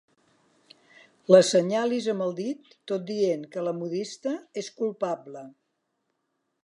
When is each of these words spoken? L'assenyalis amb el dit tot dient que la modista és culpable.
L'assenyalis 1.33 2.07
amb 2.13 2.25
el 2.27 2.33
dit 2.39 2.73
tot 2.93 3.05
dient 3.11 3.43
que 3.57 3.67
la 3.69 3.75
modista 3.83 4.35
és 4.63 4.71
culpable. 4.81 5.45